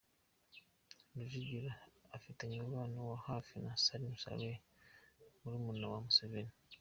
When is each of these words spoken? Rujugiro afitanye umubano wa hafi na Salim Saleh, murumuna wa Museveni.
Rujugiro 1.15 1.69
afitanye 2.17 2.55
umubano 2.59 2.97
wa 3.09 3.17
hafi 3.27 3.53
na 3.65 3.71
Salim 3.83 4.13
Saleh, 4.23 4.57
murumuna 5.41 5.85
wa 5.93 5.99
Museveni. 6.05 6.53